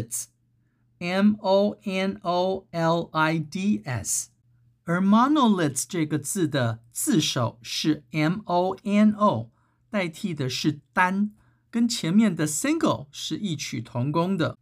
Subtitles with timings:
[4.84, 9.50] 而 monolids 这个字的字首是 M-O-N-O，
[9.90, 11.32] 代替的是单，
[11.70, 14.56] 跟前面的 single 是异曲同工的。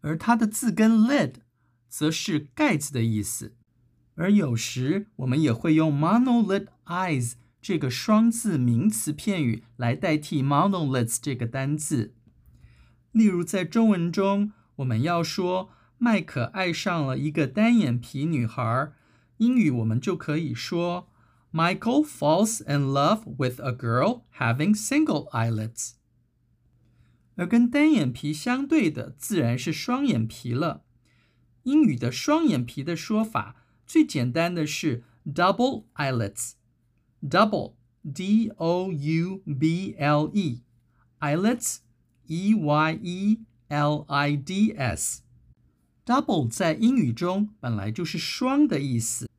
[0.00, 1.34] 而它的字根 lid
[1.88, 3.54] 则是盖子的意思。
[4.16, 7.34] 而有时我们也会用 monolid eyes
[7.68, 12.14] 这个双字名词片语来代替 monolith 这个单字。
[13.12, 15.68] 例如在中文中，我们要说
[15.98, 18.90] 迈克爱上了一个单眼皮女孩，
[19.36, 21.10] 英语我们就可以说
[21.52, 25.96] Michael falls in love with a girl having single eyelids
[27.34, 30.84] 而跟单眼皮相对的自然是双眼皮了。
[31.64, 33.56] 英语的双眼皮的说法
[33.86, 36.52] 最简单的是 double eyelids。
[37.27, 37.73] double
[46.49, 49.29] 在英语中本来就是双的意思，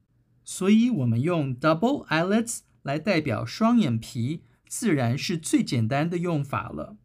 [0.45, 6.97] 所以我们用 double eyelids 来代表双眼皮，自然是最简单的用法了。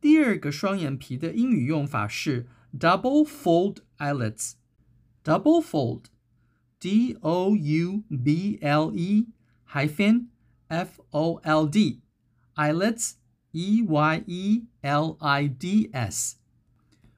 [0.00, 2.46] 第二个双眼皮的英语用法是
[2.78, 9.28] double fold eyelids，double fold。D O U B L E
[9.66, 10.28] hyphen
[10.68, 12.02] F O L D
[12.54, 13.14] eyelids
[13.52, 16.36] E Y E L I D S，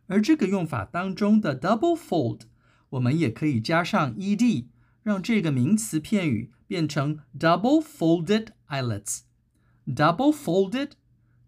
[0.07, 2.43] 而这个用法当中的 double fold，
[2.91, 4.67] 我们也可以加上 ed，
[5.03, 10.93] 让这个名词片语变成 double folded eyelids。double folded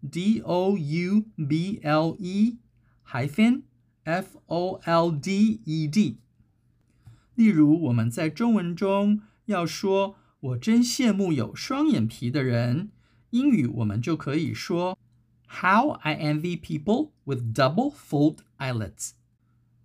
[0.09, 2.59] D O U B L E
[3.05, 3.63] hyphen
[4.03, 6.19] F O L D E D。
[7.35, 12.90] 例如，我们在中文中要说“ 我真羡慕有双眼皮的人”，
[13.30, 14.98] 英语我们就可以说
[15.46, 19.12] “How I envy people with double fold eyelids”。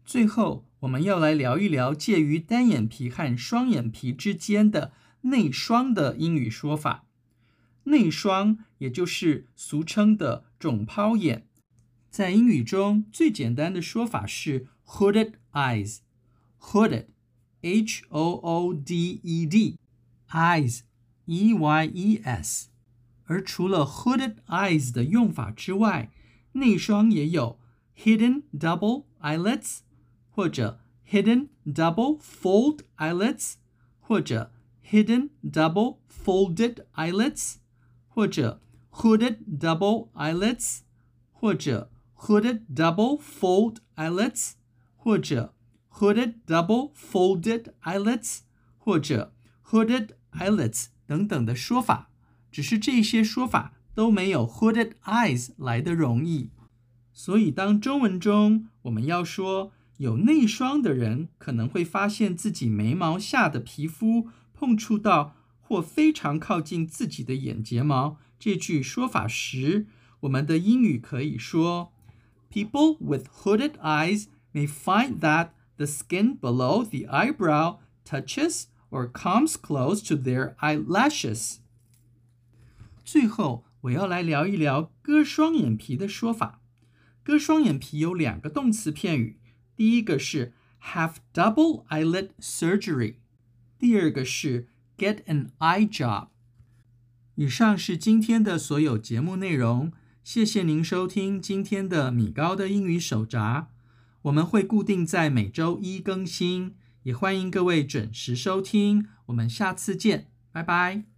[0.04, 7.06] 最后，我们要来聊一聊介于单眼皮和双眼皮之间的内双的英语说法。
[7.84, 11.46] 内双也就是俗称的肿泡眼，
[12.10, 17.06] 在英语中最简单的说法是 “hooded eyes”，hooded。
[17.62, 19.80] H O O D E D
[20.31, 20.81] eyes
[21.27, 22.69] E Y E S，
[23.25, 26.11] 而除了 hooded eyes 的用法之外，
[26.53, 27.59] 内双也有
[27.97, 29.81] hidden double eyelids
[30.31, 33.55] 或者 hidden double fold eyelids，
[34.01, 34.53] 或者
[34.85, 37.57] hidden double folded eyelids，
[38.09, 40.81] 或者 hooded double eyelids，
[41.33, 44.53] 或者 hooded double fold eyelids，
[44.97, 45.55] 或者
[45.95, 48.41] hooded double folded eyelids，
[48.79, 49.33] 或者
[49.67, 52.10] hooded eyelids 等等的说法，
[52.52, 56.50] 只是这些说法都没有 hooded eyes 来得容易。
[57.14, 69.88] 所以，当中文中我们要说有内双的人可能会发现自己眉毛下的皮肤碰触到或非常靠近自己的眼睫毛这句说法时，
[70.22, 71.92] 我们的英语可以说
[72.52, 80.07] ：People with hooded eyes may find that the skin below the eyebrow touches or comes close
[80.07, 81.57] to their eyelashes。
[83.05, 86.61] 最后，我要来聊一聊割双眼皮的说法。
[87.23, 89.39] 割双眼皮有两个动词片语，
[89.77, 90.53] 第一个是
[90.83, 93.17] have double eyelid surgery，
[93.79, 96.29] 第二个是 get an eye job。
[97.37, 99.93] 以上是今天的所有节目内容，
[100.23, 103.69] 谢谢您收听今天的米高的英语手札。
[104.23, 106.75] 我们会固定在每周一更新，
[107.08, 109.08] 也欢迎各位准时收听。
[109.28, 111.17] 我们下次见，拜拜。